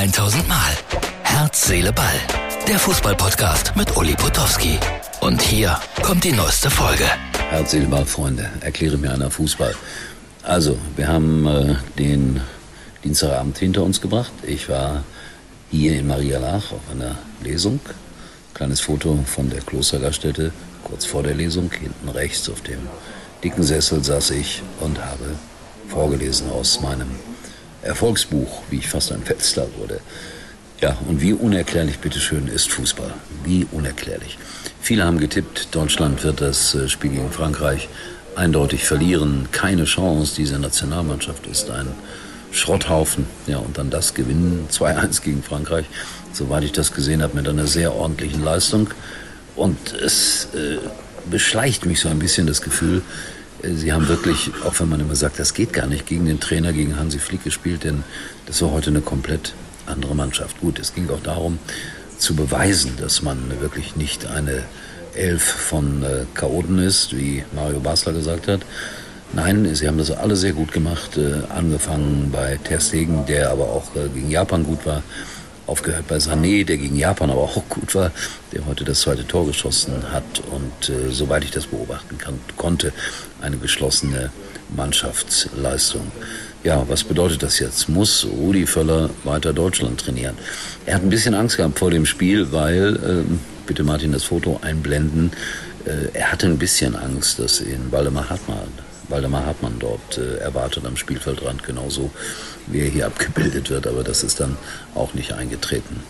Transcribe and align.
1000 0.00 0.48
Mal. 0.48 0.72
Herz, 1.24 1.66
Seele, 1.66 1.92
Ball. 1.92 2.18
Der 2.66 2.78
Fußballpodcast 2.78 3.76
mit 3.76 3.94
Uli 3.98 4.14
Potowski. 4.14 4.78
Und 5.20 5.42
hier 5.42 5.78
kommt 6.00 6.24
die 6.24 6.32
neueste 6.32 6.70
Folge. 6.70 7.04
Herz, 7.50 7.72
Seele, 7.72 7.84
Ball, 7.84 8.06
Freunde. 8.06 8.48
Erkläre 8.62 8.96
mir 8.96 9.12
einer 9.12 9.30
Fußball. 9.30 9.74
Also, 10.42 10.78
wir 10.96 11.06
haben 11.06 11.46
äh, 11.46 11.74
den 11.98 12.40
Dienstagabend 13.04 13.58
hinter 13.58 13.82
uns 13.82 14.00
gebracht. 14.00 14.32
Ich 14.42 14.70
war 14.70 15.04
hier 15.70 15.98
in 15.98 16.06
Maria 16.06 16.38
Lach 16.38 16.72
auf 16.72 16.90
einer 16.90 17.18
Lesung. 17.44 17.78
Kleines 18.54 18.80
Foto 18.80 19.22
von 19.26 19.50
der 19.50 19.60
Klostergaststätte, 19.60 20.50
kurz 20.82 21.04
vor 21.04 21.22
der 21.22 21.34
Lesung. 21.34 21.70
Hinten 21.78 22.08
rechts 22.08 22.48
auf 22.48 22.62
dem 22.62 22.88
dicken 23.44 23.62
Sessel 23.62 24.02
saß 24.02 24.30
ich 24.30 24.62
und 24.80 24.98
habe 24.98 25.36
vorgelesen 25.88 26.50
aus 26.50 26.80
meinem 26.80 27.10
Erfolgsbuch, 27.82 28.62
wie 28.70 28.78
ich 28.78 28.88
fast 28.88 29.12
ein 29.12 29.26
Weltstar 29.28 29.66
wurde. 29.78 30.00
Ja, 30.80 30.96
und 31.06 31.20
wie 31.20 31.34
unerklärlich, 31.34 31.98
bitteschön, 31.98 32.48
ist 32.48 32.70
Fußball. 32.72 33.12
Wie 33.44 33.66
unerklärlich. 33.70 34.38
Viele 34.80 35.04
haben 35.04 35.18
getippt, 35.18 35.74
Deutschland 35.74 36.24
wird 36.24 36.40
das 36.40 36.74
äh, 36.74 36.88
Spiel 36.88 37.10
gegen 37.10 37.30
Frankreich 37.30 37.88
eindeutig 38.34 38.84
verlieren. 38.84 39.48
Keine 39.52 39.84
Chance. 39.84 40.34
Diese 40.36 40.58
Nationalmannschaft 40.58 41.46
ist 41.46 41.70
ein 41.70 41.88
Schrotthaufen. 42.50 43.26
Ja, 43.46 43.58
und 43.58 43.76
dann 43.76 43.90
das 43.90 44.14
gewinnen. 44.14 44.68
2-1 44.72 45.22
gegen 45.22 45.42
Frankreich. 45.42 45.86
Soweit 46.32 46.64
ich 46.64 46.72
das 46.72 46.92
gesehen 46.92 47.22
habe, 47.22 47.36
mit 47.36 47.46
einer 47.48 47.66
sehr 47.66 47.94
ordentlichen 47.94 48.42
Leistung. 48.42 48.88
Und 49.56 49.92
es 49.92 50.48
äh, 50.54 50.78
beschleicht 51.30 51.84
mich 51.84 52.00
so 52.00 52.08
ein 52.08 52.18
bisschen 52.18 52.46
das 52.46 52.62
Gefühl, 52.62 53.02
Sie 53.62 53.92
haben 53.92 54.08
wirklich, 54.08 54.50
auch 54.64 54.78
wenn 54.80 54.88
man 54.88 55.00
immer 55.00 55.14
sagt, 55.14 55.38
das 55.38 55.54
geht 55.54 55.72
gar 55.72 55.86
nicht, 55.86 56.06
gegen 56.06 56.26
den 56.26 56.40
Trainer, 56.40 56.72
gegen 56.72 56.96
Hansi 56.96 57.18
Flick 57.18 57.44
gespielt, 57.44 57.84
denn 57.84 58.04
das 58.46 58.62
war 58.62 58.70
heute 58.70 58.90
eine 58.90 59.00
komplett 59.00 59.54
andere 59.86 60.14
Mannschaft. 60.14 60.60
Gut, 60.60 60.78
es 60.78 60.94
ging 60.94 61.08
auch 61.10 61.22
darum, 61.22 61.58
zu 62.18 62.34
beweisen, 62.34 62.92
dass 63.00 63.22
man 63.22 63.38
wirklich 63.60 63.96
nicht 63.96 64.26
eine 64.26 64.64
Elf 65.14 65.42
von 65.42 66.02
äh, 66.02 66.24
Chaoten 66.34 66.78
ist, 66.78 67.16
wie 67.16 67.44
Mario 67.54 67.80
Basler 67.80 68.12
gesagt 68.12 68.48
hat. 68.48 68.60
Nein, 69.32 69.74
sie 69.74 69.86
haben 69.86 69.98
das 69.98 70.10
alle 70.10 70.36
sehr 70.36 70.52
gut 70.52 70.72
gemacht, 70.72 71.16
äh, 71.16 71.44
angefangen 71.50 72.30
bei 72.32 72.58
Ter 72.62 72.80
Stegen, 72.80 73.26
der 73.26 73.50
aber 73.50 73.64
auch 73.64 73.94
äh, 73.96 74.08
gegen 74.08 74.30
Japan 74.30 74.64
gut 74.64 74.86
war 74.86 75.02
aufgehört 75.70 76.08
bei 76.08 76.16
Sané, 76.16 76.64
der 76.64 76.76
gegen 76.76 76.96
Japan 76.96 77.30
aber 77.30 77.42
auch 77.42 77.62
gut 77.68 77.94
war, 77.94 78.10
der 78.52 78.66
heute 78.66 78.84
das 78.84 79.00
zweite 79.00 79.26
Tor 79.26 79.46
geschossen 79.46 80.12
hat 80.12 80.42
und 80.50 80.88
äh, 80.88 81.10
soweit 81.10 81.44
ich 81.44 81.52
das 81.52 81.66
beobachten 81.66 82.18
kann, 82.18 82.38
konnte, 82.56 82.92
eine 83.40 83.56
geschlossene 83.56 84.30
Mannschaftsleistung. 84.76 86.10
Ja, 86.64 86.84
was 86.88 87.04
bedeutet 87.04 87.42
das 87.42 87.58
jetzt? 87.58 87.88
Muss 87.88 88.26
Rudi 88.26 88.66
Völler 88.66 89.10
weiter 89.24 89.52
Deutschland 89.52 90.00
trainieren? 90.00 90.36
Er 90.84 90.96
hat 90.96 91.02
ein 91.02 91.08
bisschen 91.08 91.34
Angst 91.34 91.56
gehabt 91.56 91.78
vor 91.78 91.90
dem 91.90 92.04
Spiel, 92.04 92.52
weil, 92.52 92.96
äh, 92.96 93.34
bitte 93.66 93.84
Martin 93.84 94.12
das 94.12 94.24
Foto 94.24 94.58
einblenden, 94.62 95.32
äh, 95.86 96.08
er 96.12 96.32
hatte 96.32 96.46
ein 96.46 96.58
bisschen 96.58 96.96
Angst, 96.96 97.38
dass 97.38 97.60
ihn 97.60 97.90
Waldemar 97.90 98.28
Hartmann 98.28 98.89
Waldemar 99.10 99.46
Hartmann 99.46 99.76
dort 99.78 100.18
äh, 100.18 100.38
erwartet 100.38 100.86
am 100.86 100.96
Spielfeldrand, 100.96 101.62
genauso 101.62 102.10
wie 102.66 102.80
er 102.80 102.88
hier 102.88 103.06
abgebildet 103.06 103.70
wird, 103.70 103.86
aber 103.86 104.04
das 104.04 104.22
ist 104.22 104.40
dann 104.40 104.56
auch 104.94 105.14
nicht 105.14 105.32
eingetreten. 105.32 106.02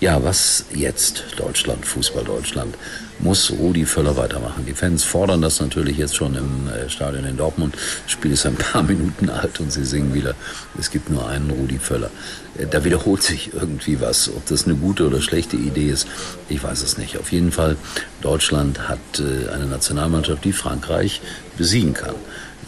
Ja, 0.00 0.22
was 0.22 0.64
jetzt? 0.74 1.24
Deutschland, 1.36 1.84
Fußball 1.84 2.24
Deutschland. 2.24 2.76
Muss 3.20 3.50
Rudi 3.50 3.84
Völler 3.84 4.16
weitermachen. 4.16 4.64
Die 4.64 4.74
Fans 4.74 5.02
fordern 5.02 5.42
das 5.42 5.60
natürlich 5.60 5.98
jetzt 5.98 6.14
schon 6.14 6.36
im 6.36 6.68
äh, 6.68 6.88
Stadion 6.88 7.24
in 7.24 7.36
Dortmund. 7.36 7.74
Das 8.04 8.12
Spiel 8.12 8.30
ist 8.32 8.46
ein 8.46 8.54
paar 8.54 8.82
Minuten 8.84 9.28
alt 9.28 9.58
und 9.58 9.72
sie 9.72 9.84
singen 9.84 10.14
wieder, 10.14 10.34
es 10.78 10.90
gibt 10.90 11.10
nur 11.10 11.26
einen 11.26 11.50
Rudi 11.50 11.78
Völler. 11.78 12.10
Äh, 12.56 12.66
da 12.66 12.84
wiederholt 12.84 13.24
sich 13.24 13.52
irgendwie 13.52 14.00
was. 14.00 14.28
Ob 14.28 14.46
das 14.46 14.66
eine 14.66 14.76
gute 14.76 15.06
oder 15.06 15.20
schlechte 15.20 15.56
Idee 15.56 15.88
ist, 15.90 16.06
ich 16.48 16.62
weiß 16.62 16.82
es 16.82 16.96
nicht. 16.96 17.18
Auf 17.18 17.32
jeden 17.32 17.50
Fall, 17.50 17.76
Deutschland 18.20 18.88
hat 18.88 18.98
äh, 19.18 19.50
eine 19.50 19.66
Nationalmannschaft, 19.66 20.44
die 20.44 20.52
Frankreich 20.52 21.20
besiegen 21.56 21.94
kann. 21.94 22.14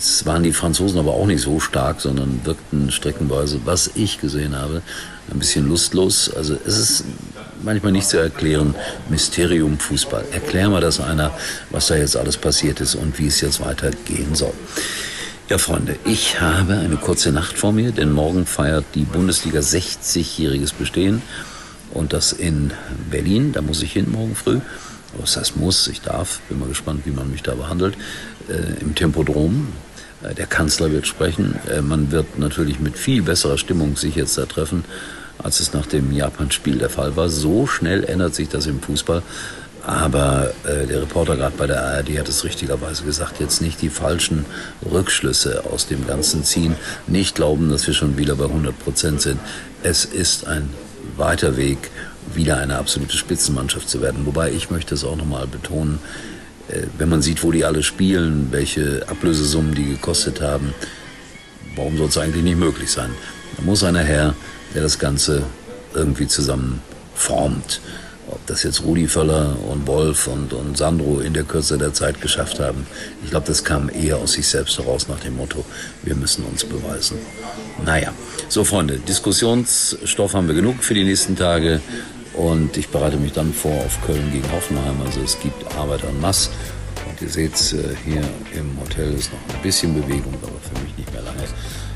Jetzt 0.00 0.24
waren 0.24 0.42
die 0.42 0.54
Franzosen 0.54 0.98
aber 0.98 1.12
auch 1.12 1.26
nicht 1.26 1.42
so 1.42 1.60
stark, 1.60 2.00
sondern 2.00 2.40
wirkten 2.44 2.90
streckenweise, 2.90 3.60
was 3.66 3.90
ich 3.96 4.18
gesehen 4.18 4.56
habe, 4.56 4.80
ein 5.30 5.38
bisschen 5.38 5.68
lustlos. 5.68 6.32
Also 6.34 6.56
es 6.66 6.78
ist 6.78 7.04
manchmal 7.62 7.92
nicht 7.92 8.08
zu 8.08 8.16
erklären. 8.16 8.74
Mysterium 9.10 9.78
Fußball. 9.78 10.24
Erklär 10.32 10.70
mal 10.70 10.80
das 10.80 11.00
einer, 11.00 11.32
was 11.68 11.88
da 11.88 11.96
jetzt 11.96 12.16
alles 12.16 12.38
passiert 12.38 12.80
ist 12.80 12.94
und 12.94 13.18
wie 13.18 13.26
es 13.26 13.42
jetzt 13.42 13.60
weitergehen 13.60 14.34
soll. 14.34 14.54
Ja, 15.50 15.58
Freunde, 15.58 15.96
ich 16.06 16.40
habe 16.40 16.78
eine 16.78 16.96
kurze 16.96 17.30
Nacht 17.30 17.58
vor 17.58 17.74
mir, 17.74 17.92
denn 17.92 18.10
morgen 18.10 18.46
feiert 18.46 18.86
die 18.94 19.04
Bundesliga 19.04 19.60
60-jähriges 19.60 20.72
Bestehen. 20.72 21.20
Und 21.92 22.14
das 22.14 22.32
in 22.32 22.72
Berlin, 23.10 23.52
da 23.52 23.60
muss 23.60 23.82
ich 23.82 23.92
hin 23.92 24.10
morgen 24.10 24.34
früh. 24.34 24.60
Was 25.18 25.36
heißt 25.36 25.56
muss, 25.56 25.88
ich 25.88 26.00
darf, 26.00 26.40
bin 26.48 26.58
mal 26.58 26.68
gespannt, 26.68 27.02
wie 27.04 27.10
man 27.10 27.30
mich 27.30 27.42
da 27.42 27.54
behandelt. 27.54 27.96
Äh, 28.48 28.80
Im 28.80 28.94
Tempodrom, 28.94 29.68
der 30.22 30.46
Kanzler 30.46 30.90
wird 30.92 31.06
sprechen. 31.06 31.58
Äh, 31.68 31.82
man 31.82 32.10
wird 32.10 32.38
natürlich 32.38 32.80
mit 32.80 32.98
viel 32.98 33.22
besserer 33.22 33.58
Stimmung 33.58 33.96
sich 33.96 34.14
jetzt 34.14 34.36
da 34.38 34.46
treffen, 34.46 34.84
als 35.38 35.60
es 35.60 35.72
nach 35.72 35.86
dem 35.86 36.12
Japan-Spiel 36.12 36.78
der 36.78 36.90
Fall 36.90 37.16
war. 37.16 37.28
So 37.28 37.66
schnell 37.66 38.04
ändert 38.04 38.34
sich 38.34 38.48
das 38.48 38.66
im 38.66 38.80
Fußball. 38.80 39.22
Aber 39.82 40.52
äh, 40.64 40.86
der 40.86 41.00
Reporter 41.00 41.36
gerade 41.36 41.56
bei 41.56 41.66
der 41.66 41.82
ARD 41.82 42.18
hat 42.18 42.28
es 42.28 42.44
richtigerweise 42.44 43.02
gesagt, 43.02 43.40
jetzt 43.40 43.62
nicht 43.62 43.80
die 43.80 43.88
falschen 43.88 44.44
Rückschlüsse 44.84 45.64
aus 45.64 45.86
dem 45.86 46.06
Ganzen 46.06 46.44
ziehen, 46.44 46.76
nicht 47.06 47.34
glauben, 47.34 47.70
dass 47.70 47.86
wir 47.86 47.94
schon 47.94 48.18
wieder 48.18 48.36
bei 48.36 48.44
100 48.44 48.78
Prozent 48.78 49.22
sind. 49.22 49.40
Es 49.82 50.04
ist 50.04 50.46
ein 50.46 50.68
weiter 51.16 51.56
Weg, 51.56 51.90
wieder 52.34 52.58
eine 52.58 52.76
absolute 52.76 53.16
Spitzenmannschaft 53.16 53.88
zu 53.88 54.02
werden. 54.02 54.26
Wobei 54.26 54.52
ich 54.52 54.70
möchte 54.70 54.94
es 54.94 55.02
auch 55.02 55.16
nochmal 55.16 55.46
betonen, 55.46 55.98
äh, 55.98 56.39
wenn 56.98 57.08
man 57.08 57.22
sieht, 57.22 57.42
wo 57.42 57.52
die 57.52 57.64
alle 57.64 57.82
spielen, 57.82 58.48
welche 58.50 59.02
Ablösesummen 59.08 59.74
die 59.74 59.84
gekostet 59.84 60.40
haben, 60.40 60.74
warum 61.76 61.96
soll 61.96 62.08
es 62.08 62.18
eigentlich 62.18 62.44
nicht 62.44 62.58
möglich 62.58 62.90
sein? 62.90 63.10
Da 63.56 63.62
muss 63.62 63.82
einer 63.82 64.02
her, 64.02 64.34
der 64.74 64.82
das 64.82 64.98
Ganze 64.98 65.42
irgendwie 65.94 66.26
zusammen 66.26 66.80
formt. 67.14 67.80
Ob 68.28 68.46
das 68.46 68.62
jetzt 68.62 68.84
Rudi 68.84 69.08
Völler 69.08 69.56
und 69.68 69.88
Wolf 69.88 70.28
und, 70.28 70.52
und 70.52 70.78
Sandro 70.78 71.18
in 71.18 71.34
der 71.34 71.42
Kürze 71.42 71.78
der 71.78 71.92
Zeit 71.92 72.20
geschafft 72.20 72.60
haben, 72.60 72.86
ich 73.24 73.30
glaube, 73.30 73.46
das 73.46 73.64
kam 73.64 73.90
eher 73.90 74.18
aus 74.18 74.34
sich 74.34 74.46
selbst 74.46 74.78
heraus 74.78 75.08
nach 75.08 75.18
dem 75.18 75.36
Motto, 75.36 75.64
wir 76.04 76.14
müssen 76.14 76.44
uns 76.44 76.64
beweisen. 76.64 77.18
Naja, 77.84 78.12
so 78.48 78.62
Freunde, 78.62 78.98
Diskussionsstoff 78.98 80.34
haben 80.34 80.46
wir 80.46 80.54
genug 80.54 80.84
für 80.84 80.94
die 80.94 81.02
nächsten 81.02 81.34
Tage. 81.34 81.80
Und 82.34 82.76
ich 82.76 82.88
bereite 82.88 83.16
mich 83.16 83.32
dann 83.32 83.52
vor 83.52 83.72
auf 83.84 84.00
Köln 84.06 84.30
gegen 84.32 84.50
Hoffenheim. 84.52 85.00
Also 85.04 85.20
es 85.20 85.38
gibt 85.40 85.76
Arbeit 85.76 86.04
en 86.04 86.20
masse. 86.20 86.50
Und 87.08 87.20
ihr 87.20 87.28
seht, 87.28 87.54
äh, 87.72 87.94
hier 88.04 88.22
im 88.52 88.78
Hotel 88.80 89.14
ist 89.14 89.32
noch 89.32 89.54
ein 89.54 89.62
bisschen 89.62 89.94
Bewegung, 89.94 90.34
aber 90.42 90.60
für 90.60 90.84
mich 90.84 90.96
nicht 90.96 91.12
mehr 91.12 91.22
lange. 91.22 91.42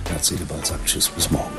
Herz, 0.09 0.29
Seele, 0.29 0.45
Ball 0.45 0.65
sagt 0.65 0.87
Tschüss, 0.87 1.09
bis 1.09 1.31
morgen. 1.31 1.53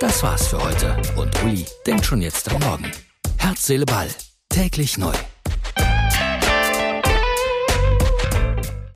Das 0.00 0.22
war's 0.22 0.48
für 0.48 0.62
heute. 0.62 0.96
Und 1.16 1.42
Uli 1.42 1.66
denkt 1.86 2.06
schon 2.06 2.22
jetzt 2.22 2.50
am 2.52 2.60
Morgen. 2.60 2.90
Herz, 3.36 3.66
Seele, 3.66 3.86
Ball. 3.86 4.08
Täglich 4.48 4.98
neu. 4.98 5.12